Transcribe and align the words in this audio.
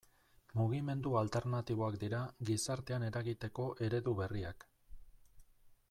Mugimendu 0.59 1.11
alternatiboak 1.19 1.97
dira 2.05 2.21
gizartean 2.51 3.07
eragiteko 3.11 3.67
eredu 3.89 4.19
berriak. 4.23 4.71